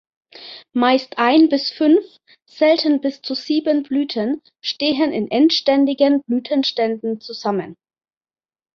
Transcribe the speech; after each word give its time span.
Meist 0.73 1.19
ein 1.19 1.47
bis 1.49 1.69
fünf, 1.69 2.03
selten 2.47 3.01
bis 3.01 3.21
zu 3.21 3.35
sieben 3.35 3.83
Blüten 3.83 4.41
stehen 4.59 5.13
in 5.13 5.29
endständigen 5.29 6.23
Blütenständen 6.23 7.19
zusammen. 7.21 7.77